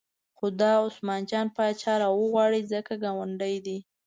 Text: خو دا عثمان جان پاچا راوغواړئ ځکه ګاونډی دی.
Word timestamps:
خو 0.37 0.45
دا 0.59 0.71
عثمان 0.85 1.21
جان 1.29 1.47
پاچا 1.55 1.93
راوغواړئ 2.01 2.61
ځکه 2.73 2.93
ګاونډی 3.03 3.55
دی. 3.65 3.77